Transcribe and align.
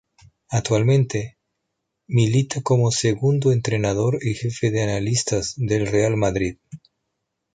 Actualmente 0.49 1.37
milita 2.07 2.63
como 2.63 2.89
segundo 2.89 3.51
entrenador 3.51 4.17
y 4.23 4.33
jefe 4.33 4.71
de 4.71 4.81
analistas 4.81 5.53
del 5.57 5.85
Real 5.85 6.17
Madrid. 6.17 6.57